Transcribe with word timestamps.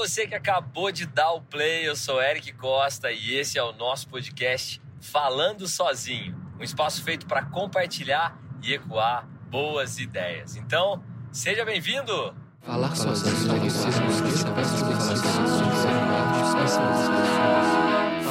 você 0.00 0.26
que 0.26 0.34
acabou 0.34 0.90
de 0.90 1.04
dar 1.04 1.30
o 1.32 1.42
play, 1.42 1.86
eu 1.86 1.94
sou 1.94 2.22
Eric 2.22 2.54
Costa 2.54 3.12
e 3.12 3.34
esse 3.34 3.58
é 3.58 3.62
o 3.62 3.70
nosso 3.72 4.08
podcast 4.08 4.80
Falando 4.98 5.68
Sozinho, 5.68 6.34
um 6.58 6.62
espaço 6.62 7.04
feito 7.04 7.26
para 7.26 7.44
compartilhar 7.44 8.34
e 8.62 8.72
ecoar 8.72 9.28
boas 9.50 9.98
ideias. 9.98 10.56
Então, 10.56 11.04
seja 11.30 11.66
bem-vindo! 11.66 12.34
Falar 12.62 12.96
sozinho. 12.96 13.50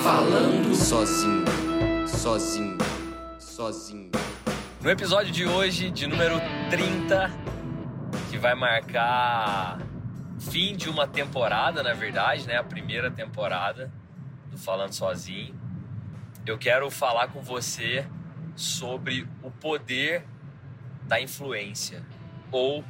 Falando 0.02 0.76
sozinho. 0.76 1.46
Sozinho. 2.08 2.78
Sozinho. 3.38 4.12
No 4.82 4.90
episódio 4.90 5.32
de 5.32 5.46
hoje, 5.46 5.92
de 5.92 6.08
número 6.08 6.42
30, 6.72 7.32
que 8.32 8.40
vai 8.40 8.56
marcar 8.56 9.78
fim 10.40 10.76
de 10.76 10.90
uma 10.90 11.08
temporada, 11.08 11.84
na 11.84 11.94
verdade, 11.94 12.48
né? 12.48 12.58
A 12.58 12.64
primeira 12.64 13.12
temporada 13.12 13.92
do 14.50 14.58
Falando 14.58 14.94
Sozinho. 14.94 15.56
Eu 16.46 16.58
quero 16.58 16.90
falar 16.90 17.28
com 17.28 17.42
você 17.42 18.08
sobre 18.56 19.28
o 19.44 19.52
poder 19.52 20.26
da 21.04 21.20
influência 21.22 22.04
ou 22.52 22.84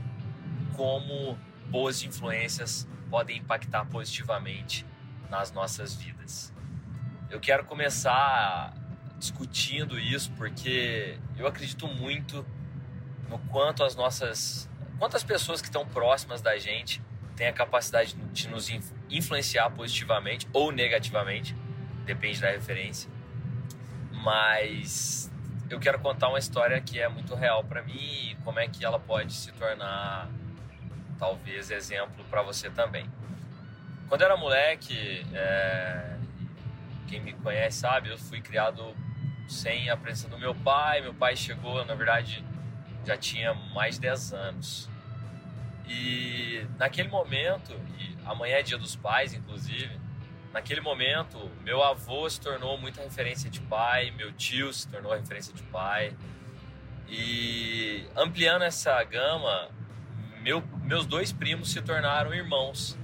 como 0.75 1.37
boas 1.67 2.03
influências 2.03 2.87
podem 3.09 3.37
impactar 3.37 3.85
positivamente 3.85 4.85
nas 5.29 5.51
nossas 5.51 5.93
vidas. 5.95 6.53
Eu 7.29 7.39
quero 7.39 7.65
começar 7.65 8.73
discutindo 9.17 9.99
isso 9.99 10.31
porque 10.31 11.17
eu 11.37 11.45
acredito 11.45 11.87
muito 11.87 12.45
no 13.29 13.37
quanto 13.37 13.83
as 13.83 13.95
nossas 13.95 14.69
quantas 14.97 15.23
pessoas 15.23 15.61
que 15.61 15.67
estão 15.67 15.85
próximas 15.85 16.41
da 16.41 16.57
gente 16.57 17.01
tem 17.39 17.47
a 17.47 17.53
capacidade 17.53 18.15
de 18.33 18.49
nos 18.49 18.69
influenciar 19.09 19.69
positivamente 19.69 20.45
ou 20.51 20.73
negativamente, 20.73 21.55
depende 22.03 22.41
da 22.41 22.49
referência. 22.49 23.09
Mas 24.11 25.31
eu 25.69 25.79
quero 25.79 25.99
contar 25.99 26.27
uma 26.27 26.37
história 26.37 26.81
que 26.81 26.99
é 26.99 27.07
muito 27.07 27.33
real 27.35 27.63
para 27.63 27.81
mim 27.81 27.93
e 27.95 28.35
como 28.43 28.59
é 28.59 28.67
que 28.67 28.83
ela 28.83 28.99
pode 28.99 29.31
se 29.31 29.53
tornar 29.53 30.29
talvez 31.17 31.71
exemplo 31.71 32.25
para 32.29 32.41
você 32.41 32.69
também. 32.69 33.09
Quando 34.09 34.19
eu 34.19 34.25
era 34.25 34.35
moleque, 34.35 35.25
é... 35.33 36.17
quem 37.07 37.21
me 37.21 37.31
conhece 37.31 37.79
sabe, 37.79 38.09
eu 38.09 38.17
fui 38.17 38.41
criado 38.41 38.93
sem 39.47 39.89
a 39.89 39.95
presença 39.95 40.27
do 40.27 40.37
meu 40.37 40.53
pai. 40.53 40.99
Meu 40.99 41.13
pai 41.13 41.37
chegou, 41.37 41.85
na 41.85 41.95
verdade, 41.95 42.43
já 43.05 43.15
tinha 43.15 43.53
mais 43.53 43.95
de 43.95 44.01
10 44.01 44.33
anos. 44.33 44.89
E 45.89 46.67
naquele 46.77 47.09
momento, 47.09 47.73
e 47.97 48.15
amanhã 48.23 48.57
é 48.57 48.61
dia 48.61 48.77
dos 48.77 48.95
pais, 48.95 49.33
inclusive, 49.33 49.99
naquele 50.53 50.81
momento, 50.81 51.49
meu 51.63 51.83
avô 51.83 52.29
se 52.29 52.39
tornou 52.39 52.77
muita 52.77 53.01
referência 53.01 53.49
de 53.49 53.59
pai, 53.61 54.11
meu 54.11 54.31
tio 54.31 54.71
se 54.71 54.87
tornou 54.87 55.11
referência 55.11 55.51
de 55.51 55.63
pai. 55.63 56.15
E 57.07 58.05
ampliando 58.15 58.61
essa 58.61 59.03
gama, 59.03 59.69
meu, 60.41 60.61
meus 60.83 61.07
dois 61.07 61.33
primos 61.33 61.71
se 61.71 61.81
tornaram 61.81 62.35
irmãos. 62.35 62.95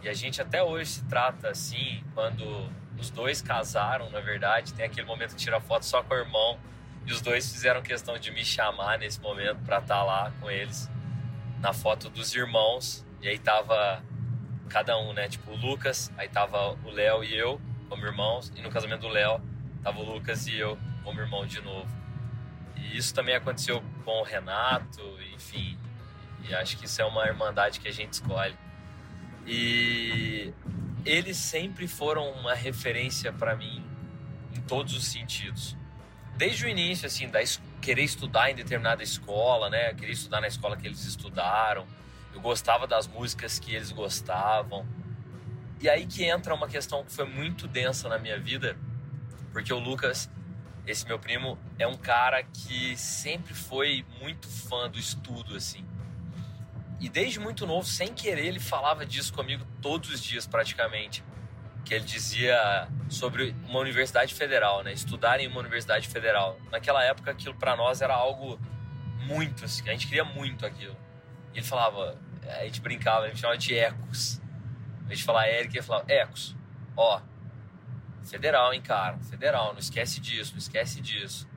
E 0.00 0.08
a 0.08 0.14
gente 0.14 0.40
até 0.40 0.62
hoje 0.62 0.90
se 0.90 1.04
trata 1.06 1.48
assim, 1.48 2.04
quando 2.14 2.70
os 2.96 3.10
dois 3.10 3.42
casaram, 3.42 4.08
na 4.10 4.20
verdade, 4.20 4.72
tem 4.72 4.86
aquele 4.86 5.06
momento 5.06 5.30
que 5.30 5.42
tira 5.42 5.60
foto 5.60 5.84
só 5.84 6.00
com 6.00 6.14
o 6.14 6.16
irmão. 6.16 6.60
E 7.04 7.10
os 7.10 7.20
dois 7.20 7.50
fizeram 7.50 7.82
questão 7.82 8.16
de 8.18 8.30
me 8.30 8.44
chamar 8.44 9.00
nesse 9.00 9.20
momento 9.20 9.58
para 9.64 9.78
estar 9.78 9.96
tá 9.96 10.04
lá 10.04 10.32
com 10.40 10.48
eles 10.48 10.88
na 11.60 11.72
foto 11.72 12.08
dos 12.08 12.34
irmãos. 12.34 13.04
E 13.20 13.28
aí 13.28 13.38
tava 13.38 14.02
cada 14.68 14.98
um, 14.98 15.12
né? 15.12 15.28
Tipo, 15.28 15.52
o 15.52 15.56
Lucas, 15.56 16.12
aí 16.16 16.28
tava 16.28 16.78
o 16.84 16.90
Léo 16.90 17.24
e 17.24 17.34
eu 17.34 17.60
como 17.88 18.04
irmãos. 18.04 18.52
E 18.54 18.60
no 18.60 18.70
casamento 18.70 19.02
do 19.02 19.08
Léo, 19.08 19.40
tava 19.82 19.98
o 19.98 20.04
Lucas 20.04 20.46
e 20.46 20.56
eu 20.56 20.78
como 21.02 21.20
irmão 21.20 21.46
de 21.46 21.60
novo. 21.60 21.88
E 22.76 22.96
isso 22.96 23.14
também 23.14 23.34
aconteceu 23.34 23.82
com 24.04 24.20
o 24.20 24.22
Renato, 24.22 25.02
enfim. 25.34 25.78
E 26.46 26.54
acho 26.54 26.76
que 26.76 26.84
isso 26.86 27.00
é 27.00 27.04
uma 27.04 27.26
irmandade 27.26 27.80
que 27.80 27.88
a 27.88 27.92
gente 27.92 28.12
escolhe. 28.12 28.56
E 29.46 30.52
eles 31.04 31.38
sempre 31.38 31.88
foram 31.88 32.30
uma 32.32 32.54
referência 32.54 33.32
para 33.32 33.56
mim 33.56 33.82
em 34.54 34.60
todos 34.60 34.94
os 34.94 35.06
sentidos. 35.06 35.77
Desde 36.38 36.66
o 36.66 36.68
início, 36.68 37.04
assim, 37.04 37.28
da, 37.28 37.40
querer 37.80 38.04
estudar 38.04 38.48
em 38.48 38.54
determinada 38.54 39.02
escola, 39.02 39.68
né? 39.68 39.92
Querer 39.94 40.12
estudar 40.12 40.40
na 40.40 40.46
escola 40.46 40.76
que 40.76 40.86
eles 40.86 41.04
estudaram. 41.04 41.84
Eu 42.32 42.40
gostava 42.40 42.86
das 42.86 43.08
músicas 43.08 43.58
que 43.58 43.74
eles 43.74 43.90
gostavam. 43.90 44.86
E 45.80 45.88
aí 45.88 46.06
que 46.06 46.24
entra 46.24 46.54
uma 46.54 46.68
questão 46.68 47.04
que 47.04 47.10
foi 47.10 47.24
muito 47.24 47.66
densa 47.66 48.08
na 48.08 48.20
minha 48.20 48.38
vida, 48.38 48.76
porque 49.52 49.72
o 49.72 49.80
Lucas, 49.80 50.30
esse 50.86 51.04
meu 51.06 51.18
primo, 51.18 51.58
é 51.76 51.88
um 51.88 51.96
cara 51.96 52.44
que 52.44 52.96
sempre 52.96 53.52
foi 53.52 54.06
muito 54.20 54.48
fã 54.48 54.88
do 54.88 54.96
estudo, 54.96 55.56
assim. 55.56 55.84
E 57.00 57.08
desde 57.08 57.40
muito 57.40 57.66
novo, 57.66 57.84
sem 57.84 58.14
querer, 58.14 58.46
ele 58.46 58.60
falava 58.60 59.04
disso 59.04 59.32
comigo 59.32 59.66
todos 59.82 60.08
os 60.10 60.22
dias, 60.22 60.46
praticamente 60.46 61.24
que 61.88 61.94
ele 61.94 62.04
dizia 62.04 62.86
sobre 63.08 63.56
uma 63.66 63.78
universidade 63.78 64.34
federal, 64.34 64.82
né? 64.82 64.92
Estudar 64.92 65.40
em 65.40 65.48
uma 65.48 65.58
universidade 65.58 66.06
federal. 66.06 66.60
Naquela 66.70 67.02
época, 67.02 67.30
aquilo 67.30 67.54
para 67.54 67.74
nós 67.74 68.02
era 68.02 68.14
algo 68.14 68.60
muito, 69.20 69.64
assim, 69.64 69.88
a 69.88 69.92
gente 69.92 70.06
queria 70.06 70.22
muito 70.22 70.66
aquilo. 70.66 70.94
E 71.54 71.58
ele 71.58 71.66
falava, 71.66 72.18
a 72.60 72.64
gente 72.64 72.82
brincava, 72.82 73.24
a 73.24 73.28
gente 73.28 73.40
chamava 73.40 73.56
de 73.56 73.74
ecos. 73.74 74.38
A 75.06 75.14
gente 75.14 75.24
falava 75.24 75.48
Eric, 75.48 75.74
ele 75.74 75.82
falava, 75.82 76.04
ecos, 76.12 76.54
ó, 76.94 77.22
federal, 78.22 78.74
hein, 78.74 78.82
cara, 78.82 79.18
federal, 79.20 79.72
não 79.72 79.80
esquece 79.80 80.20
disso, 80.20 80.52
não 80.52 80.58
esquece 80.58 81.00
disso. 81.00 81.48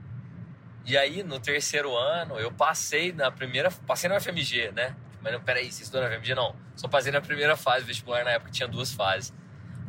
E 0.86 0.98
aí, 0.98 1.24
no 1.24 1.42
terceiro 1.42 1.94
ano, 1.98 2.40
eu 2.40 2.54
passei 2.54 3.12
na 3.12 3.30
primeira, 3.30 3.70
passei 3.70 4.10
na 4.10 4.18
FMG, 4.18 4.72
né? 4.72 4.96
Mas 5.22 5.34
não, 5.34 5.42
peraí, 5.42 5.70
você 5.70 5.84
estudou 5.84 6.08
na 6.08 6.16
FMG? 6.16 6.34
Não, 6.36 6.56
só 6.74 6.88
passei 6.88 7.12
na 7.12 7.20
primeira 7.20 7.58
fase 7.58 7.84
vestibular, 7.84 8.24
na 8.24 8.32
época 8.32 8.50
tinha 8.50 8.68
duas 8.68 8.94
fases 8.94 9.34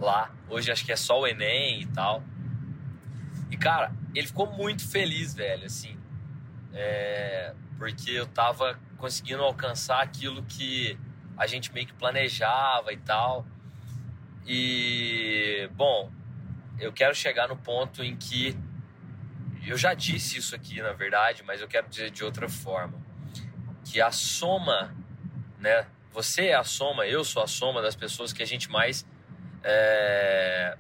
lá. 0.03 0.31
Hoje 0.49 0.71
acho 0.71 0.85
que 0.85 0.93
é 0.93 0.97
só 0.97 1.21
o 1.21 1.27
Enem 1.27 1.83
e 1.83 1.87
tal. 1.87 2.23
E, 3.51 3.57
cara, 3.57 3.93
ele 4.15 4.27
ficou 4.27 4.47
muito 4.47 4.87
feliz, 4.89 5.35
velho, 5.35 5.67
assim. 5.67 5.97
É, 6.73 7.55
porque 7.79 8.11
eu 8.11 8.27
tava 8.27 8.79
conseguindo 8.97 9.43
alcançar 9.43 10.03
aquilo 10.03 10.43
que 10.45 10.99
a 11.37 11.47
gente 11.47 11.73
meio 11.73 11.87
que 11.87 11.93
planejava 11.93 12.93
e 12.93 12.97
tal. 12.97 13.47
E, 14.47 15.69
bom, 15.73 16.11
eu 16.79 16.93
quero 16.93 17.15
chegar 17.15 17.49
no 17.49 17.57
ponto 17.57 18.03
em 18.03 18.17
que. 18.17 18.57
Eu 19.65 19.77
já 19.77 19.95
disse 19.95 20.39
isso 20.39 20.55
aqui, 20.57 20.81
na 20.83 20.93
verdade, 20.93 21.43
mas 21.45 21.61
eu 21.61 21.69
quero 21.69 21.89
dizer 21.89 22.11
de 22.11 22.25
outra 22.25 22.49
forma. 22.49 23.01
Que 23.85 24.01
a 24.01 24.11
soma, 24.11 24.95
né? 25.59 25.87
Você 26.13 26.47
é 26.47 26.55
a 26.55 26.65
soma, 26.65 27.07
eu 27.07 27.25
sou 27.25 27.43
a 27.43 27.47
soma 27.47 27.81
das 27.81 27.95
pessoas 27.95 28.33
que 28.33 28.43
a 28.43 28.47
gente 28.47 28.71
mais 28.71 29.07
é, 29.63 30.77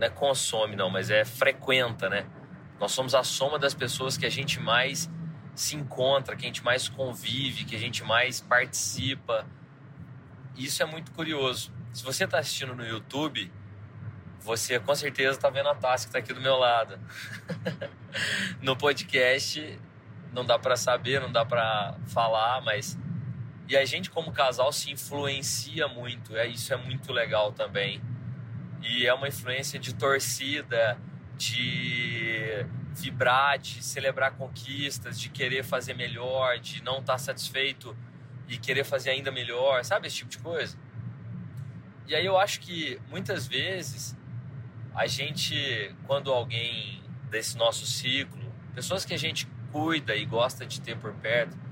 é 0.00 0.08
consome, 0.10 0.76
não, 0.76 0.90
mas 0.90 1.10
é 1.10 1.24
frequenta, 1.24 2.08
né? 2.08 2.26
Nós 2.80 2.92
somos 2.92 3.14
a 3.14 3.24
soma 3.24 3.58
das 3.58 3.74
pessoas 3.74 4.16
que 4.16 4.24
a 4.24 4.30
gente 4.30 4.60
mais 4.60 5.10
se 5.54 5.74
encontra, 5.74 6.36
que 6.36 6.44
a 6.44 6.48
gente 6.48 6.62
mais 6.62 6.88
convive, 6.88 7.64
que 7.64 7.74
a 7.74 7.78
gente 7.78 8.04
mais 8.04 8.40
participa. 8.40 9.44
Isso 10.56 10.82
é 10.82 10.86
muito 10.86 11.10
curioso. 11.12 11.72
Se 11.92 12.04
você 12.04 12.24
está 12.24 12.38
assistindo 12.38 12.76
no 12.76 12.86
YouTube, 12.86 13.50
você 14.40 14.78
com 14.78 14.94
certeza 14.94 15.36
está 15.36 15.50
vendo 15.50 15.68
a 15.68 15.74
Tassi 15.74 16.06
que 16.06 16.10
está 16.10 16.18
aqui 16.20 16.32
do 16.32 16.40
meu 16.40 16.56
lado. 16.56 16.98
no 18.62 18.76
podcast 18.76 19.78
não 20.32 20.44
dá 20.44 20.58
para 20.58 20.76
saber, 20.76 21.20
não 21.20 21.32
dá 21.32 21.44
para 21.44 21.96
falar, 22.06 22.60
mas 22.62 22.96
e 23.68 23.76
a 23.76 23.84
gente, 23.84 24.10
como 24.10 24.32
casal, 24.32 24.72
se 24.72 24.90
influencia 24.90 25.86
muito. 25.86 26.34
É, 26.34 26.46
isso 26.46 26.72
é 26.72 26.76
muito 26.76 27.12
legal 27.12 27.52
também. 27.52 28.00
E 28.80 29.06
é 29.06 29.12
uma 29.12 29.28
influência 29.28 29.78
de 29.78 29.94
torcida, 29.94 30.98
de 31.36 32.64
vibrar, 32.94 33.58
de 33.58 33.84
celebrar 33.84 34.32
conquistas, 34.32 35.20
de 35.20 35.28
querer 35.28 35.62
fazer 35.62 35.92
melhor, 35.92 36.58
de 36.58 36.82
não 36.82 37.00
estar 37.00 37.12
tá 37.12 37.18
satisfeito 37.18 37.94
e 38.48 38.56
querer 38.56 38.84
fazer 38.84 39.10
ainda 39.10 39.30
melhor, 39.30 39.84
sabe? 39.84 40.06
Esse 40.06 40.16
tipo 40.16 40.30
de 40.30 40.38
coisa. 40.38 40.78
E 42.06 42.14
aí 42.14 42.24
eu 42.24 42.38
acho 42.38 42.60
que 42.60 42.98
muitas 43.10 43.46
vezes 43.46 44.16
a 44.94 45.06
gente, 45.06 45.94
quando 46.06 46.32
alguém 46.32 47.02
desse 47.28 47.58
nosso 47.58 47.84
ciclo, 47.84 48.50
pessoas 48.74 49.04
que 49.04 49.12
a 49.12 49.18
gente 49.18 49.46
cuida 49.70 50.16
e 50.16 50.24
gosta 50.24 50.64
de 50.64 50.80
ter 50.80 50.96
por 50.96 51.12
perto, 51.12 51.67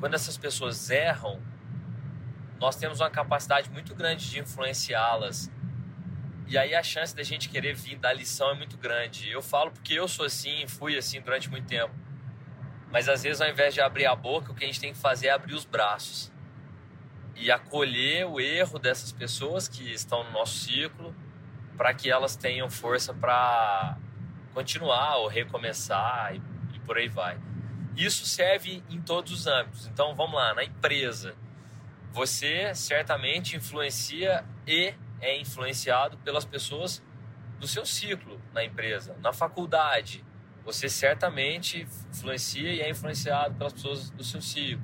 quando 0.00 0.14
essas 0.14 0.36
pessoas 0.36 0.90
erram, 0.90 1.40
nós 2.58 2.74
temos 2.74 3.00
uma 3.00 3.10
capacidade 3.10 3.70
muito 3.70 3.94
grande 3.94 4.28
de 4.28 4.40
influenciá-las. 4.40 5.50
E 6.46 6.58
aí 6.58 6.74
a 6.74 6.82
chance 6.82 7.14
da 7.14 7.22
gente 7.22 7.48
querer 7.48 7.74
vir 7.74 7.96
dar 7.96 8.12
lição 8.12 8.50
é 8.50 8.54
muito 8.54 8.76
grande. 8.76 9.30
Eu 9.30 9.42
falo 9.42 9.70
porque 9.70 9.94
eu 9.94 10.08
sou 10.08 10.26
assim, 10.26 10.66
fui 10.66 10.96
assim 10.96 11.20
durante 11.20 11.48
muito 11.50 11.66
tempo. 11.66 11.94
Mas 12.90 13.08
às 13.08 13.22
vezes 13.22 13.40
ao 13.40 13.48
invés 13.48 13.72
de 13.72 13.80
abrir 13.80 14.06
a 14.06 14.16
boca, 14.16 14.50
o 14.50 14.54
que 14.54 14.64
a 14.64 14.66
gente 14.66 14.80
tem 14.80 14.92
que 14.92 14.98
fazer 14.98 15.28
é 15.28 15.30
abrir 15.30 15.54
os 15.54 15.64
braços. 15.64 16.32
e 17.36 17.50
acolher 17.50 18.26
o 18.26 18.38
erro 18.38 18.78
dessas 18.78 19.12
pessoas 19.12 19.66
que 19.66 19.90
estão 19.92 20.24
no 20.24 20.30
nosso 20.32 20.58
ciclo 20.58 21.14
para 21.76 21.94
que 21.94 22.10
elas 22.10 22.36
tenham 22.36 22.68
força 22.68 23.14
para 23.14 23.96
continuar 24.52 25.16
ou 25.16 25.28
recomeçar 25.28 26.34
e, 26.34 26.42
e 26.74 26.78
por 26.80 26.98
aí 26.98 27.08
vai. 27.08 27.38
Isso 27.96 28.26
serve 28.26 28.82
em 28.88 29.00
todos 29.00 29.32
os 29.32 29.46
âmbitos. 29.46 29.86
Então 29.86 30.14
vamos 30.14 30.34
lá, 30.34 30.54
na 30.54 30.64
empresa, 30.64 31.34
você 32.12 32.74
certamente 32.74 33.56
influencia 33.56 34.44
e 34.66 34.94
é 35.20 35.38
influenciado 35.38 36.16
pelas 36.18 36.44
pessoas 36.44 37.02
do 37.58 37.68
seu 37.68 37.84
ciclo 37.84 38.40
na 38.52 38.64
empresa. 38.64 39.16
Na 39.20 39.32
faculdade, 39.32 40.24
você 40.64 40.88
certamente 40.88 41.86
influencia 42.10 42.72
e 42.72 42.80
é 42.80 42.88
influenciado 42.88 43.54
pelas 43.54 43.72
pessoas 43.72 44.10
do 44.10 44.24
seu 44.24 44.40
ciclo. 44.40 44.82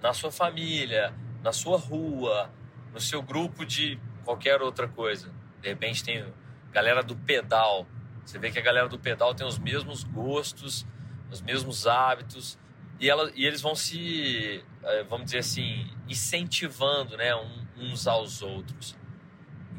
Na 0.00 0.12
sua 0.12 0.32
família, 0.32 1.14
na 1.42 1.52
sua 1.52 1.78
rua, 1.78 2.50
no 2.92 3.00
seu 3.00 3.22
grupo 3.22 3.64
de 3.64 3.98
qualquer 4.24 4.60
outra 4.62 4.88
coisa. 4.88 5.32
De 5.60 5.68
repente 5.68 6.02
tem 6.02 6.24
galera 6.72 7.02
do 7.02 7.14
pedal. 7.14 7.86
Você 8.24 8.38
vê 8.38 8.50
que 8.50 8.58
a 8.58 8.62
galera 8.62 8.88
do 8.88 8.98
pedal 8.98 9.34
tem 9.34 9.46
os 9.46 9.58
mesmos 9.58 10.02
gostos, 10.04 10.86
os 11.32 11.40
mesmos 11.40 11.86
hábitos 11.86 12.58
e, 13.00 13.10
ela, 13.10 13.32
e 13.34 13.44
eles 13.44 13.60
vão 13.60 13.74
se, 13.74 14.62
eh, 14.84 15.02
vamos 15.04 15.24
dizer 15.24 15.38
assim, 15.38 15.90
incentivando 16.08 17.16
né, 17.16 17.32
uns 17.76 18.06
aos 18.06 18.42
outros. 18.42 18.96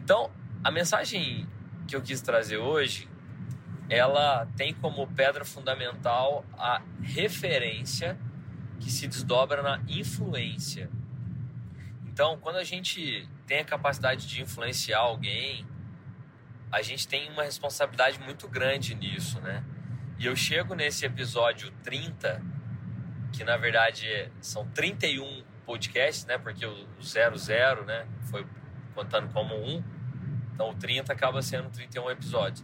Então, 0.03 0.29
a 0.61 0.69
mensagem 0.69 1.47
que 1.88 1.95
eu 1.95 2.01
quis 2.01 2.19
trazer 2.21 2.57
hoje, 2.57 3.07
ela 3.89 4.45
tem 4.57 4.73
como 4.73 5.07
pedra 5.07 5.45
fundamental 5.45 6.44
a 6.57 6.81
referência 7.01 8.19
que 8.79 8.91
se 8.91 9.07
desdobra 9.07 9.61
na 9.61 9.81
influência. 9.88 10.89
Então, 12.05 12.38
quando 12.39 12.57
a 12.57 12.63
gente 12.63 13.29
tem 13.47 13.59
a 13.59 13.65
capacidade 13.65 14.27
de 14.27 14.41
influenciar 14.41 15.00
alguém, 15.00 15.65
a 16.71 16.81
gente 16.81 17.07
tem 17.07 17.29
uma 17.29 17.44
responsabilidade 17.44 18.19
muito 18.19 18.47
grande 18.47 18.95
nisso, 18.95 19.39
né? 19.39 19.63
E 20.18 20.25
eu 20.25 20.36
chego 20.36 20.75
nesse 20.75 21.06
episódio 21.06 21.71
30, 21.83 22.42
que 23.31 23.44
na 23.44 23.57
verdade 23.57 24.31
são 24.39 24.65
31 24.68 25.44
podcasts, 25.65 26.25
né? 26.25 26.38
Porque 26.38 26.65
o 26.65 26.88
00, 27.01 27.86
né, 27.86 28.06
foi 28.30 28.45
contando 28.94 29.31
como 29.33 29.56
um. 29.56 29.83
Então 30.54 30.69
o 30.69 30.75
30 30.75 31.12
acaba 31.12 31.42
sendo 31.42 31.69
31 31.69 32.12
episódios. 32.12 32.63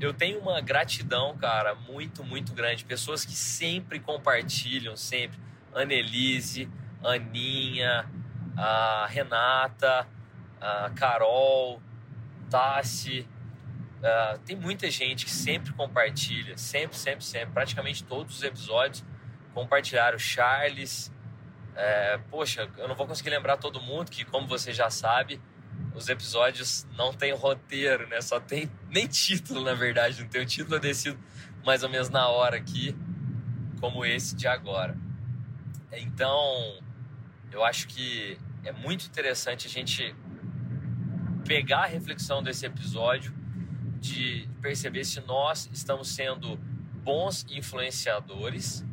Eu 0.00 0.14
tenho 0.14 0.38
uma 0.38 0.60
gratidão, 0.60 1.36
cara, 1.36 1.74
muito, 1.74 2.22
muito 2.22 2.54
grande. 2.54 2.84
Pessoas 2.84 3.24
que 3.24 3.32
sempre 3.32 3.98
compartilham, 3.98 4.96
sempre. 4.96 5.38
Annelise, 5.74 6.68
Aninha, 7.04 8.08
a 8.56 9.06
Renata, 9.08 10.06
a 10.60 10.90
Carol, 10.90 11.82
Tassi. 12.48 13.26
Uh, 13.98 14.38
tem 14.40 14.54
muita 14.54 14.88
gente 14.90 15.24
que 15.24 15.30
sempre 15.30 15.72
compartilha, 15.72 16.56
sempre, 16.56 16.96
sempre, 16.96 17.24
sempre. 17.24 17.50
Praticamente 17.52 18.04
todos 18.04 18.36
os 18.36 18.42
episódios 18.42 19.04
compartilharam. 19.52 20.18
Charles, 20.18 21.12
é, 21.74 22.18
poxa, 22.30 22.68
eu 22.76 22.86
não 22.86 22.94
vou 22.94 23.06
conseguir 23.06 23.30
lembrar 23.30 23.56
todo 23.56 23.80
mundo, 23.80 24.10
que 24.10 24.24
como 24.24 24.46
você 24.46 24.72
já 24.72 24.88
sabe, 24.88 25.40
os 25.94 26.08
episódios 26.08 26.86
não 26.96 27.12
tem 27.12 27.32
roteiro, 27.32 28.06
né? 28.08 28.20
Só 28.20 28.38
tem 28.38 28.70
nem 28.88 29.06
título, 29.08 29.64
na 29.64 29.74
verdade. 29.74 30.22
Não 30.22 30.28
tem 30.28 30.42
o 30.42 30.46
título, 30.46 30.76
eu 30.76 30.80
decido 30.80 31.18
mais 31.64 31.82
ou 31.82 31.88
menos 31.88 32.08
na 32.08 32.28
hora 32.28 32.56
aqui, 32.56 32.96
como 33.80 34.04
esse 34.04 34.36
de 34.36 34.46
agora. 34.46 34.96
Então, 35.92 36.80
eu 37.50 37.64
acho 37.64 37.88
que 37.88 38.38
é 38.64 38.70
muito 38.70 39.06
interessante 39.06 39.66
a 39.66 39.70
gente 39.70 40.14
pegar 41.44 41.84
a 41.84 41.86
reflexão 41.86 42.42
desse 42.42 42.66
episódio 42.66 43.37
de 44.00 44.48
perceber 44.60 45.04
se 45.04 45.20
nós 45.20 45.68
estamos 45.72 46.08
sendo 46.08 46.56
bons 47.02 47.46
influenciadores 47.50 48.84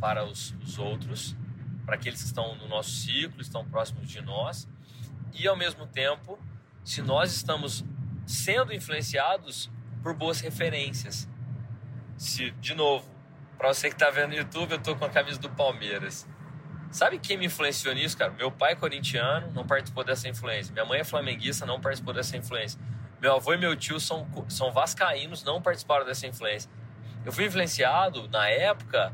para 0.00 0.24
os, 0.24 0.54
os 0.62 0.78
outros, 0.78 1.36
para 1.84 1.94
aqueles 1.94 2.20
que 2.20 2.26
estão 2.26 2.54
no 2.56 2.68
nosso 2.68 2.90
ciclo, 2.90 3.40
estão 3.40 3.64
próximos 3.64 4.08
de 4.08 4.20
nós, 4.20 4.68
e 5.34 5.46
ao 5.46 5.56
mesmo 5.56 5.86
tempo, 5.86 6.38
se 6.84 7.02
nós 7.02 7.32
estamos 7.32 7.84
sendo 8.26 8.72
influenciados 8.72 9.70
por 10.02 10.14
boas 10.14 10.40
referências. 10.40 11.28
Se, 12.16 12.50
de 12.52 12.74
novo, 12.74 13.08
para 13.58 13.72
você 13.72 13.88
que 13.88 13.94
está 13.94 14.10
vendo 14.10 14.30
no 14.30 14.36
YouTube, 14.36 14.72
eu 14.72 14.78
estou 14.78 14.96
com 14.96 15.04
a 15.04 15.10
camisa 15.10 15.38
do 15.38 15.50
Palmeiras. 15.50 16.26
Sabe 16.90 17.18
quem 17.18 17.36
me 17.36 17.46
influenciou 17.46 17.94
nisso, 17.94 18.16
cara? 18.16 18.32
Meu 18.32 18.50
pai 18.50 18.72
é 18.72 18.76
corintiano, 18.76 19.50
não 19.52 19.66
participou 19.66 20.02
dessa 20.02 20.28
influência. 20.28 20.72
Minha 20.72 20.84
mãe 20.84 21.00
é 21.00 21.04
flamenguista, 21.04 21.64
não 21.64 21.80
participou 21.80 22.12
dessa 22.12 22.36
influência. 22.36 22.80
Meu 23.20 23.36
avô 23.36 23.52
e 23.52 23.58
meu 23.58 23.76
tio 23.76 24.00
são, 24.00 24.26
são 24.48 24.72
vascaínos, 24.72 25.44
não 25.44 25.60
participaram 25.60 26.06
dessa 26.06 26.26
influência. 26.26 26.70
Eu 27.24 27.32
fui 27.32 27.44
influenciado, 27.44 28.26
na 28.28 28.48
época, 28.48 29.12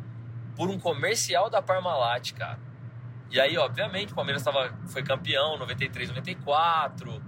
por 0.55 0.71
um 0.71 0.79
comercial 0.79 1.51
da 1.51 1.61
Parmalat, 1.61 2.33
cara. 2.33 2.59
E 3.31 3.41
aí, 3.41 3.59
obviamente, 3.59 4.13
o 4.13 4.15
Palmeiras 4.15 4.43
tava, 4.43 4.73
foi 4.87 5.03
campeão 5.03 5.59
93, 5.59 6.11
94. 6.11 7.21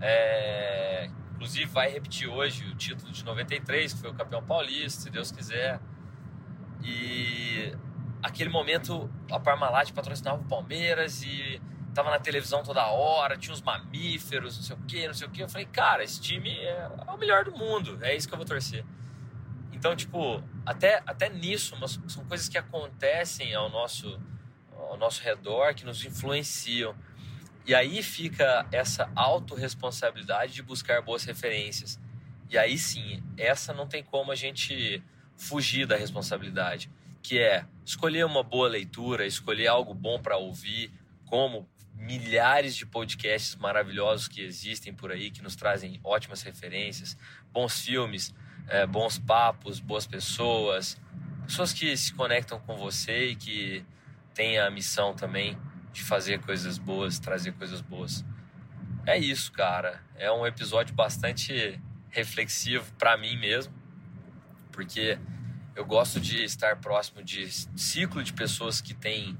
É, 0.00 1.10
inclusive, 1.32 1.64
vai 1.66 1.90
repetir 1.90 2.28
hoje 2.28 2.66
o 2.66 2.74
título 2.74 3.10
de 3.10 3.24
93, 3.24 3.94
que 3.94 4.00
foi 4.00 4.10
o 4.10 4.14
campeão 4.14 4.44
paulista, 4.44 5.02
se 5.02 5.10
Deus 5.10 5.32
quiser. 5.32 5.80
E 6.84 7.72
aquele 8.22 8.50
momento, 8.50 9.10
a 9.30 9.40
Parmalat 9.40 9.92
patrocinava 9.92 10.42
o 10.42 10.44
Palmeiras 10.44 11.22
e 11.22 11.60
tava 11.98 12.10
na 12.10 12.20
televisão 12.20 12.62
toda 12.62 12.86
hora, 12.86 13.36
tinha 13.36 13.52
uns 13.52 13.60
mamíferos, 13.60 14.56
não 14.56 14.62
sei 14.62 14.76
o 14.76 14.78
que, 14.86 15.06
não 15.08 15.14
sei 15.14 15.26
o 15.26 15.30
que. 15.32 15.42
Eu 15.42 15.48
falei, 15.48 15.66
cara, 15.66 16.04
esse 16.04 16.20
time 16.20 16.50
é, 16.50 16.88
é, 17.06 17.10
o 17.10 17.16
melhor 17.16 17.44
do 17.44 17.50
mundo, 17.50 17.98
é 18.02 18.14
isso 18.14 18.28
que 18.28 18.34
eu 18.34 18.38
vou 18.38 18.46
torcer. 18.46 18.84
Então, 19.72 19.96
tipo, 19.96 20.40
até, 20.64 21.02
até 21.04 21.28
nisso, 21.28 21.74
são 22.06 22.24
coisas 22.26 22.48
que 22.48 22.56
acontecem 22.56 23.52
ao 23.52 23.68
nosso, 23.68 24.20
ao 24.72 24.96
nosso 24.96 25.20
redor, 25.24 25.74
que 25.74 25.84
nos 25.84 26.04
influenciam. 26.04 26.94
E 27.66 27.74
aí 27.74 28.00
fica 28.00 28.64
essa 28.70 29.10
autorresponsabilidade 29.16 30.52
de 30.52 30.62
buscar 30.62 31.02
boas 31.02 31.24
referências. 31.24 31.98
E 32.48 32.56
aí 32.56 32.78
sim, 32.78 33.24
essa 33.36 33.74
não 33.74 33.88
tem 33.88 34.04
como 34.04 34.30
a 34.30 34.36
gente 34.36 35.02
fugir 35.36 35.84
da 35.84 35.96
responsabilidade, 35.96 36.92
que 37.20 37.40
é 37.40 37.66
escolher 37.84 38.24
uma 38.24 38.44
boa 38.44 38.68
leitura, 38.68 39.26
escolher 39.26 39.66
algo 39.66 39.92
bom 39.92 40.22
para 40.22 40.36
ouvir, 40.36 40.92
como 41.26 41.68
milhares 41.98 42.76
de 42.76 42.86
podcasts 42.86 43.56
maravilhosos 43.56 44.28
que 44.28 44.40
existem 44.40 44.94
por 44.94 45.10
aí, 45.10 45.30
que 45.30 45.42
nos 45.42 45.56
trazem 45.56 46.00
ótimas 46.04 46.42
referências, 46.42 47.18
bons 47.52 47.80
filmes, 47.80 48.34
é, 48.68 48.86
bons 48.86 49.18
papos, 49.18 49.80
boas 49.80 50.06
pessoas, 50.06 50.98
pessoas 51.44 51.72
que 51.72 51.96
se 51.96 52.14
conectam 52.14 52.60
com 52.60 52.76
você 52.76 53.30
e 53.30 53.36
que 53.36 53.84
têm 54.32 54.58
a 54.58 54.70
missão 54.70 55.14
também 55.14 55.58
de 55.92 56.02
fazer 56.02 56.40
coisas 56.40 56.78
boas, 56.78 57.18
trazer 57.18 57.52
coisas 57.52 57.80
boas. 57.80 58.24
É 59.04 59.18
isso, 59.18 59.50
cara. 59.50 60.00
É 60.14 60.30
um 60.30 60.46
episódio 60.46 60.94
bastante 60.94 61.80
reflexivo 62.10 62.92
para 62.98 63.16
mim 63.16 63.36
mesmo, 63.36 63.72
porque 64.70 65.18
eu 65.74 65.84
gosto 65.84 66.20
de 66.20 66.44
estar 66.44 66.76
próximo 66.76 67.22
de 67.22 67.50
ciclo 67.76 68.22
de 68.22 68.32
pessoas 68.32 68.80
que 68.80 68.94
têm 68.94 69.36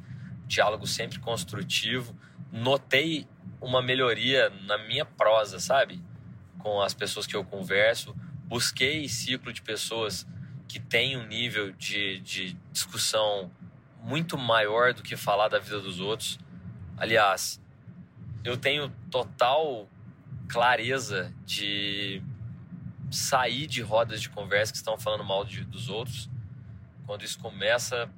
diálogo 0.47 0.87
sempre 0.87 1.19
construtivo, 1.19 2.17
notei 2.53 3.27
uma 3.61 3.83
melhoria 3.83 4.51
na 4.67 4.79
minha 4.79 5.05
prosa, 5.05 5.59
sabe? 5.59 6.03
Com 6.59 6.81
as 6.81 6.95
pessoas 6.95 7.27
que 7.27 7.37
eu 7.37 7.45
converso. 7.45 8.15
Busquei 8.45 9.09
ciclo 9.09 9.53
de 9.53 9.63
pessoas 9.63 10.27
que 10.67 10.79
têm 10.79 11.17
um 11.17 11.27
nível 11.27 11.73
de, 11.73 12.21
de 12.21 12.57
discussão 12.73 13.51
muito 14.03 14.39
maior 14.39 14.95
do 14.95 15.03
que 15.03 15.17
falar 15.17 15.49
da 15.49 15.59
vida 15.59 15.81
dos 15.81 16.01
outros. 16.01 16.39
Aliás, 16.97 17.61
eu 18.45 18.57
tenho 18.57 18.91
total 19.11 19.89
clareza 20.49 21.35
de 21.45 22.23
sair 23.11 23.67
de 23.67 23.83
rodas 23.83 24.21
de 24.21 24.29
conversa 24.29 24.73
que 24.73 24.79
estão 24.79 24.99
falando 24.99 25.25
mal 25.25 25.45
de, 25.45 25.65
dos 25.65 25.89
outros. 25.89 26.29
Quando 27.07 27.25
isso 27.25 27.39
começa, 27.39 28.11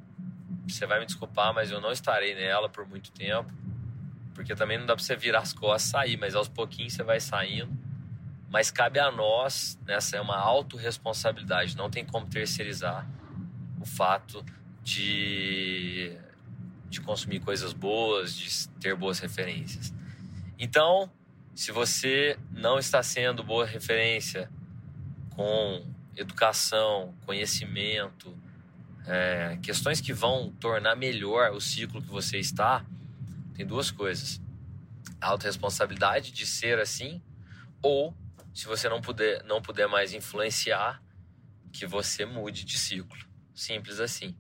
você 0.67 0.87
vai 0.87 1.01
me 1.01 1.07
desculpar, 1.07 1.55
mas 1.55 1.71
eu 1.71 1.81
não 1.81 1.93
estarei 1.93 2.35
nela 2.35 2.69
por 2.69 2.87
muito 2.87 3.11
tempo. 3.13 3.53
Porque 4.41 4.55
também 4.55 4.79
não 4.79 4.87
dá 4.87 4.97
para 4.97 5.05
você 5.05 5.15
virar 5.15 5.41
as 5.41 5.53
costas 5.53 5.89
e 5.89 5.91
sair, 5.91 6.17
mas 6.17 6.35
aos 6.35 6.49
pouquinhos 6.49 6.95
você 6.95 7.03
vai 7.03 7.21
saindo. 7.21 7.71
Mas 8.49 8.71
cabe 8.71 8.99
a 8.99 9.11
nós, 9.13 9.79
nessa 9.87 10.17
é 10.17 10.21
uma 10.21 10.39
autorresponsabilidade, 10.39 11.77
não 11.77 11.91
tem 11.91 12.07
como 12.07 12.27
terceirizar 12.27 13.07
o 13.79 13.85
fato 13.85 14.43
de, 14.83 16.17
de 16.89 17.03
consumir 17.03 17.41
coisas 17.41 17.75
boas, 17.75 18.35
de 18.35 18.67
ter 18.81 18.97
boas 18.97 19.19
referências. 19.19 19.93
Então, 20.59 21.13
se 21.55 21.71
você 21.71 22.39
não 22.51 22.79
está 22.79 23.03
sendo 23.03 23.45
boa 23.45 23.67
referência 23.67 24.51
com 25.37 25.85
educação, 26.17 27.15
conhecimento, 27.27 28.35
é, 29.07 29.59
questões 29.63 30.01
que 30.01 30.15
vão 30.15 30.51
tornar 30.53 30.97
melhor 30.97 31.51
o 31.51 31.61
ciclo 31.61 32.01
que 32.01 32.09
você 32.09 32.39
está, 32.39 32.87
Tem 33.61 33.67
duas 33.67 33.91
coisas. 33.91 34.41
A 35.21 35.27
autorresponsabilidade 35.27 36.33
de 36.33 36.47
ser 36.47 36.79
assim, 36.79 37.23
ou 37.83 38.17
se 38.55 38.65
você 38.65 38.89
não 38.89 39.03
puder, 39.03 39.45
não 39.45 39.61
puder 39.61 39.87
mais 39.87 40.15
influenciar, 40.15 41.03
que 41.71 41.85
você 41.85 42.25
mude 42.25 42.65
de 42.65 42.79
ciclo. 42.79 43.19
Simples 43.55 44.01
assim. 44.01 44.35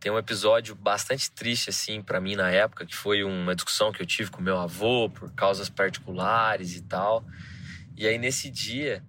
Tem 0.00 0.10
um 0.10 0.16
episódio 0.16 0.74
bastante 0.74 1.30
triste 1.30 1.68
assim 1.68 2.00
para 2.00 2.22
mim 2.22 2.34
na 2.34 2.50
época, 2.50 2.86
que 2.86 2.96
foi 2.96 3.22
uma 3.22 3.54
discussão 3.54 3.92
que 3.92 4.00
eu 4.00 4.06
tive 4.06 4.30
com 4.30 4.40
meu 4.40 4.58
avô 4.58 5.10
por 5.10 5.30
causas 5.34 5.68
particulares 5.68 6.74
e 6.74 6.80
tal. 6.80 7.26
E 7.94 8.06
aí 8.06 8.16
nesse 8.16 8.50
dia 8.50 9.04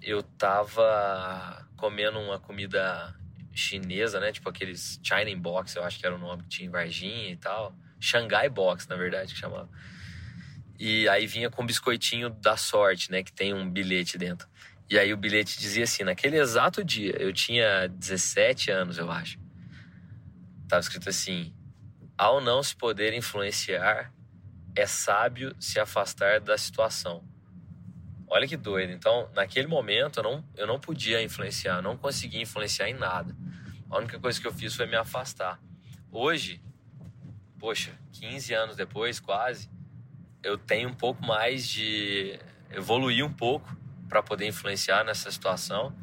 eu 0.00 0.22
tava 0.22 1.68
comendo 1.76 2.18
uma 2.18 2.40
comida 2.40 3.14
chinesa, 3.52 4.18
né? 4.18 4.32
Tipo 4.32 4.48
aqueles 4.48 4.98
China 5.02 5.36
Box, 5.36 5.76
eu 5.76 5.84
acho 5.84 5.98
que 5.98 6.06
era 6.06 6.14
o 6.14 6.18
nome 6.18 6.44
que 6.44 6.48
tinha 6.48 6.66
em 6.66 6.70
Varginha 6.70 7.28
e 7.28 7.36
tal. 7.36 7.76
Xangai 8.04 8.48
Box, 8.48 8.86
na 8.88 8.96
verdade, 8.96 9.32
que 9.32 9.40
chamava. 9.40 9.68
E 10.78 11.08
aí 11.08 11.26
vinha 11.26 11.48
com 11.48 11.64
biscoitinho 11.64 12.28
da 12.28 12.56
sorte, 12.56 13.10
né? 13.10 13.22
Que 13.22 13.32
tem 13.32 13.54
um 13.54 13.68
bilhete 13.68 14.18
dentro. 14.18 14.48
E 14.90 14.98
aí 14.98 15.12
o 15.12 15.16
bilhete 15.16 15.58
dizia 15.58 15.84
assim: 15.84 16.04
naquele 16.04 16.36
exato 16.36 16.84
dia, 16.84 17.16
eu 17.18 17.32
tinha 17.32 17.88
17 17.88 18.70
anos, 18.70 18.98
eu 18.98 19.10
acho. 19.10 19.38
Tava 20.68 20.80
escrito 20.80 21.08
assim: 21.08 21.54
ao 22.16 22.40
não 22.40 22.62
se 22.62 22.76
poder 22.76 23.14
influenciar, 23.14 24.12
é 24.76 24.86
sábio 24.86 25.54
se 25.58 25.80
afastar 25.80 26.40
da 26.40 26.58
situação. 26.58 27.24
Olha 28.28 28.48
que 28.48 28.56
doido. 28.56 28.92
Então, 28.92 29.30
naquele 29.34 29.68
momento, 29.68 30.18
eu 30.18 30.22
não, 30.24 30.44
eu 30.56 30.66
não 30.66 30.80
podia 30.80 31.22
influenciar, 31.22 31.80
não 31.80 31.96
conseguia 31.96 32.42
influenciar 32.42 32.88
em 32.88 32.94
nada. 32.94 33.34
A 33.88 33.98
única 33.98 34.18
coisa 34.18 34.40
que 34.40 34.46
eu 34.46 34.52
fiz 34.52 34.74
foi 34.74 34.86
me 34.86 34.96
afastar. 34.96 35.60
Hoje, 36.10 36.60
poxa, 37.64 37.92
15 38.12 38.52
anos 38.52 38.76
depois, 38.76 39.18
quase, 39.18 39.70
eu 40.42 40.58
tenho 40.58 40.90
um 40.90 40.94
pouco 40.94 41.24
mais 41.24 41.66
de. 41.66 42.38
evoluir 42.70 43.24
um 43.24 43.32
pouco 43.32 43.74
para 44.06 44.22
poder 44.22 44.46
influenciar 44.46 45.02
nessa 45.02 45.30
situação 45.30 45.96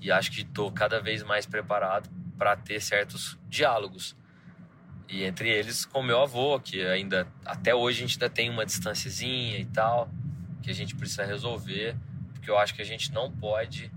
e 0.00 0.10
acho 0.10 0.32
que 0.32 0.40
estou 0.40 0.72
cada 0.72 1.00
vez 1.00 1.22
mais 1.22 1.46
preparado 1.46 2.10
para 2.36 2.56
ter 2.56 2.80
certos 2.80 3.38
diálogos. 3.48 4.16
E 5.08 5.22
entre 5.22 5.48
eles 5.48 5.84
com 5.84 6.02
meu 6.02 6.20
avô, 6.20 6.58
que 6.58 6.84
ainda 6.84 7.28
até 7.44 7.72
hoje 7.72 7.98
a 7.98 8.06
gente 8.08 8.16
ainda 8.16 8.28
tem 8.28 8.50
uma 8.50 8.66
distânciazinha 8.66 9.60
e 9.60 9.64
tal 9.64 10.10
que 10.60 10.72
a 10.72 10.74
gente 10.74 10.96
precisa 10.96 11.24
resolver, 11.24 11.94
porque 12.32 12.50
eu 12.50 12.58
acho 12.58 12.74
que 12.74 12.82
a 12.82 12.84
gente 12.84 13.12
não 13.12 13.30
pode 13.30 13.92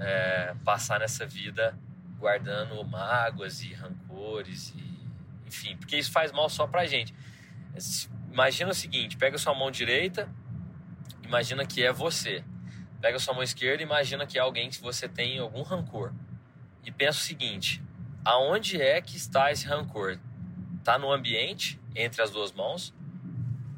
é, 0.00 0.52
passar 0.64 0.98
nessa 0.98 1.24
vida 1.24 1.78
guardando 2.18 2.82
mágoas 2.84 3.62
e 3.62 3.72
rancores, 3.72 4.74
e, 4.76 4.93
enfim, 5.46 5.76
porque 5.76 5.96
isso 5.96 6.10
faz 6.10 6.32
mal 6.32 6.48
só 6.48 6.66
pra 6.66 6.86
gente. 6.86 7.14
Imagina 8.30 8.70
o 8.70 8.74
seguinte: 8.74 9.16
pega 9.16 9.38
sua 9.38 9.54
mão 9.54 9.70
direita, 9.70 10.28
imagina 11.22 11.66
que 11.66 11.84
é 11.84 11.92
você. 11.92 12.44
Pega 13.00 13.18
sua 13.18 13.34
mão 13.34 13.42
esquerda, 13.42 13.82
imagina 13.82 14.26
que 14.26 14.38
é 14.38 14.40
alguém 14.40 14.70
que 14.70 14.80
você 14.80 15.08
tem 15.08 15.38
algum 15.38 15.62
rancor. 15.62 16.12
E 16.84 16.90
pensa 16.90 17.18
o 17.18 17.22
seguinte: 17.22 17.82
aonde 18.24 18.80
é 18.80 19.00
que 19.00 19.16
está 19.16 19.52
esse 19.52 19.66
rancor? 19.66 20.18
Tá 20.82 20.98
no 20.98 21.10
ambiente 21.12 21.80
entre 21.94 22.22
as 22.22 22.30
duas 22.30 22.52
mãos? 22.52 22.94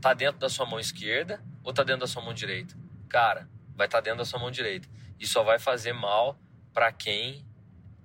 Tá 0.00 0.14
dentro 0.14 0.38
da 0.38 0.48
sua 0.48 0.66
mão 0.66 0.78
esquerda 0.78 1.42
ou 1.62 1.72
tá 1.72 1.82
dentro 1.82 2.00
da 2.00 2.06
sua 2.06 2.22
mão 2.22 2.34
direita? 2.34 2.76
Cara, 3.08 3.48
vai 3.74 3.86
estar 3.86 3.98
tá 3.98 4.02
dentro 4.02 4.18
da 4.18 4.24
sua 4.24 4.38
mão 4.38 4.50
direita. 4.50 4.88
E 5.18 5.26
só 5.26 5.42
vai 5.42 5.58
fazer 5.58 5.92
mal 5.92 6.38
para 6.72 6.92
quem 6.92 7.44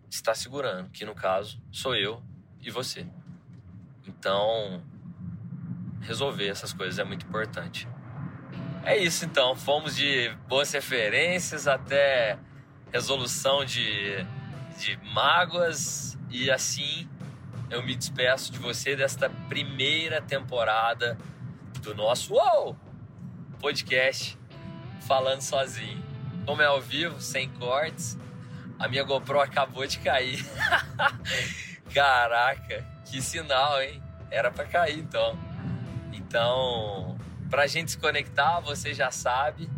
está 0.10 0.34
segurando, 0.34 0.90
que 0.90 1.06
no 1.06 1.16
caso 1.16 1.62
sou 1.72 1.96
eu 1.96 2.24
e 2.62 2.70
você. 2.70 3.06
Então, 4.08 4.82
resolver 6.02 6.48
essas 6.48 6.74
coisas 6.74 7.00
é 7.00 7.04
muito 7.04 7.26
importante. 7.26 7.88
É 8.84 8.98
isso 8.98 9.26
então, 9.26 9.56
fomos 9.56 9.96
de 9.96 10.30
boas 10.48 10.72
referências 10.72 11.68
até 11.68 12.38
resolução 12.92 13.64
de, 13.64 14.26
de 14.78 14.98
mágoas 15.14 16.18
e 16.30 16.50
assim 16.50 17.08
eu 17.70 17.84
me 17.84 17.96
despeço 17.96 18.52
de 18.52 18.60
você 18.60 18.96
desta 18.96 19.30
primeira 19.48 20.22
temporada 20.22 21.18
do 21.82 21.96
nosso 21.96 22.34
Uou! 22.34 22.76
podcast 23.60 24.38
falando 25.08 25.42
sozinho. 25.42 26.04
Como 26.46 26.62
é 26.62 26.66
ao 26.66 26.82
vivo, 26.82 27.22
sem 27.22 27.48
cortes, 27.50 28.18
a 28.80 28.88
minha 28.88 29.04
GoPro 29.04 29.40
acabou 29.40 29.86
de 29.86 30.00
cair. 30.00 30.44
Caraca, 31.94 32.84
que 33.12 33.22
sinal, 33.22 33.80
hein? 33.82 34.02
Era 34.32 34.50
para 34.50 34.66
cair 34.66 34.98
então. 34.98 35.38
Então, 36.14 37.18
pra 37.50 37.68
gente 37.68 37.92
se 37.92 37.98
conectar, 37.98 38.62
você 38.62 38.94
já 38.94 39.12
sabe, 39.12 39.70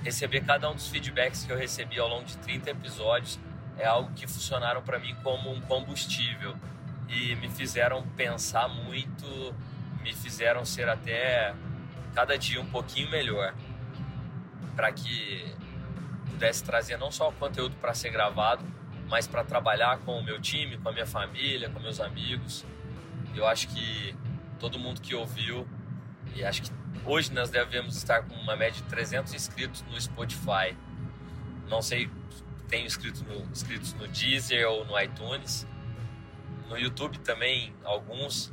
Receber 0.03 0.41
cada 0.41 0.69
um 0.69 0.75
dos 0.75 0.89
feedbacks 0.89 1.45
que 1.45 1.51
eu 1.51 1.57
recebi 1.57 1.97
ao 1.97 2.09
longo 2.09 2.25
de 2.25 2.37
30 2.39 2.71
episódios 2.71 3.39
é 3.77 3.85
algo 3.85 4.11
que 4.13 4.27
funcionaram 4.27 4.81
para 4.81 4.99
mim 4.99 5.15
como 5.23 5.49
um 5.49 5.61
combustível 5.61 6.57
e 7.07 7.35
me 7.35 7.49
fizeram 7.49 8.05
pensar 8.17 8.67
muito, 8.67 9.55
me 10.01 10.13
fizeram 10.13 10.65
ser 10.65 10.89
até 10.89 11.55
cada 12.13 12.37
dia 12.37 12.59
um 12.59 12.65
pouquinho 12.65 13.09
melhor 13.09 13.55
para 14.75 14.91
que 14.91 15.55
pudesse 16.29 16.61
trazer 16.65 16.97
não 16.97 17.11
só 17.11 17.29
o 17.29 17.31
conteúdo 17.31 17.77
para 17.77 17.93
ser 17.93 18.09
gravado, 18.09 18.65
mas 19.07 19.25
para 19.25 19.45
trabalhar 19.45 19.99
com 19.99 20.19
o 20.19 20.23
meu 20.23 20.41
time, 20.41 20.77
com 20.77 20.89
a 20.89 20.91
minha 20.91 21.07
família, 21.07 21.69
com 21.69 21.79
meus 21.79 22.01
amigos. 22.01 22.65
Eu 23.33 23.47
acho 23.47 23.69
que 23.69 24.13
todo 24.59 24.77
mundo 24.77 24.99
que 24.99 25.15
ouviu, 25.15 25.65
e 26.37 26.45
acho 26.45 26.61
que 26.61 26.71
hoje 27.05 27.33
nós 27.33 27.49
devemos 27.49 27.97
estar 27.97 28.21
com 28.21 28.35
uma 28.35 28.55
média 28.55 28.81
de 28.81 28.87
300 28.87 29.33
inscritos 29.33 29.83
no 29.89 29.99
Spotify. 29.99 30.77
Não 31.67 31.81
sei, 31.81 32.09
tenho 32.67 32.85
inscritos 32.85 33.21
no, 33.23 33.41
inscritos 33.51 33.93
no 33.93 34.07
Deezer 34.07 34.67
ou 34.69 34.85
no 34.85 34.99
iTunes. 34.99 35.67
No 36.69 36.77
YouTube 36.77 37.17
também 37.19 37.73
alguns, 37.83 38.51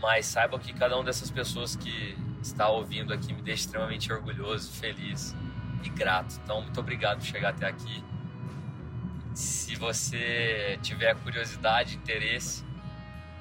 mas 0.00 0.26
saiba 0.26 0.58
que 0.58 0.72
cada 0.72 0.96
uma 0.96 1.04
dessas 1.04 1.30
pessoas 1.30 1.76
que 1.76 2.16
está 2.40 2.68
ouvindo 2.68 3.12
aqui 3.12 3.32
me 3.32 3.42
deixa 3.42 3.64
extremamente 3.64 4.12
orgulhoso, 4.12 4.70
feliz 4.72 5.34
e 5.82 5.88
grato. 5.90 6.40
Então, 6.42 6.62
muito 6.62 6.78
obrigado 6.78 7.18
por 7.18 7.26
chegar 7.26 7.50
até 7.50 7.66
aqui. 7.66 8.02
Se 9.34 9.74
você 9.76 10.78
tiver 10.80 11.14
curiosidade, 11.16 11.96
interesse, 11.96 12.64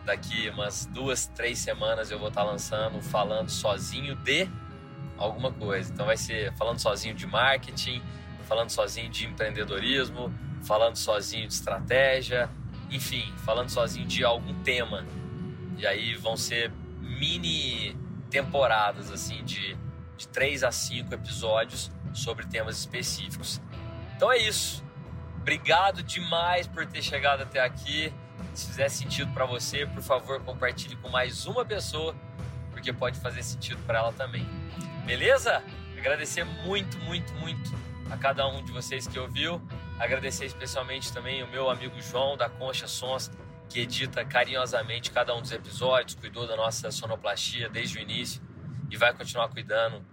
daqui 0.07 0.49
umas 0.49 0.85
duas, 0.85 1.27
três 1.27 1.59
semanas 1.59 2.09
eu 2.09 2.17
vou 2.17 2.29
estar 2.29 2.43
lançando, 2.43 3.01
falando 3.01 3.49
sozinho 3.49 4.15
de 4.15 4.49
alguma 5.17 5.51
coisa. 5.51 5.91
Então, 5.91 6.05
vai 6.05 6.15
ser 6.15 6.53
falando 6.55 6.79
sozinho 6.79 7.13
de 7.13 7.27
marketing, 7.27 8.01
falando 8.45 8.69
sozinho 8.69 9.09
de 9.09 9.25
empreendedorismo, 9.25 10.33
falando 10.63 10.95
sozinho 10.95 11.45
de 11.45 11.53
estratégia, 11.53 12.49
enfim, 12.89 13.33
falando 13.45 13.69
sozinho 13.69 14.07
de 14.07 14.23
algum 14.23 14.53
tema. 14.63 15.05
E 15.77 15.85
aí 15.85 16.15
vão 16.15 16.37
ser 16.37 16.71
mini 17.01 17.93
temporadas, 18.29 19.11
assim, 19.11 19.43
de, 19.43 19.77
de 20.15 20.25
três 20.29 20.63
a 20.63 20.71
cinco 20.71 21.13
episódios 21.13 21.91
sobre 22.13 22.45
temas 22.45 22.79
específicos. 22.79 23.61
Então 24.15 24.31
é 24.31 24.37
isso. 24.37 24.81
Obrigado 25.41 26.01
demais 26.01 26.65
por 26.65 26.85
ter 26.85 27.01
chegado 27.01 27.43
até 27.43 27.59
aqui. 27.59 28.13
Se 28.57 28.65
fizer 28.65 28.89
sentido 28.89 29.31
para 29.33 29.45
você, 29.45 29.85
por 29.85 30.01
favor, 30.01 30.41
compartilhe 30.41 30.95
com 30.95 31.09
mais 31.09 31.45
uma 31.45 31.63
pessoa, 31.63 32.15
porque 32.71 32.91
pode 32.91 33.19
fazer 33.19 33.43
sentido 33.43 33.79
para 33.85 33.99
ela 33.99 34.11
também. 34.11 34.43
Beleza? 35.05 35.63
Agradecer 35.95 36.43
muito, 36.43 36.97
muito, 37.01 37.31
muito 37.35 37.71
a 38.09 38.17
cada 38.17 38.47
um 38.47 38.65
de 38.65 38.71
vocês 38.71 39.05
que 39.05 39.19
ouviu. 39.19 39.61
Agradecer 39.99 40.45
especialmente 40.45 41.13
também 41.13 41.43
o 41.43 41.47
meu 41.51 41.69
amigo 41.69 42.01
João 42.01 42.35
da 42.35 42.49
Concha 42.49 42.87
Sons, 42.87 43.29
que 43.69 43.81
edita 43.81 44.25
carinhosamente 44.25 45.11
cada 45.11 45.35
um 45.35 45.41
dos 45.41 45.51
episódios, 45.51 46.15
cuidou 46.15 46.47
da 46.47 46.55
nossa 46.55 46.89
sonoplastia 46.89 47.69
desde 47.69 47.99
o 47.99 48.01
início 48.01 48.41
e 48.89 48.97
vai 48.97 49.13
continuar 49.13 49.49
cuidando 49.49 50.03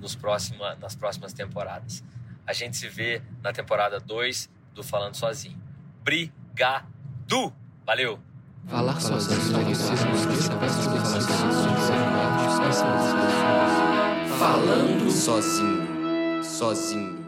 nos 0.00 0.16
próxima, 0.16 0.76
nas 0.76 0.96
próximas 0.96 1.34
temporadas. 1.34 2.02
A 2.46 2.54
gente 2.54 2.74
se 2.74 2.88
vê 2.88 3.20
na 3.42 3.52
temporada 3.52 4.00
2 4.00 4.48
do 4.72 4.82
Falando 4.82 5.14
Sozinho. 5.14 5.62
Obrigado! 6.00 7.61
Valeu! 7.92 8.18
Falar 8.68 8.98
sozinho. 9.02 9.38
Falando 14.38 15.10
sozinho. 15.10 16.42
sozinho, 16.42 17.18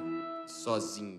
sozinho. 0.46 1.13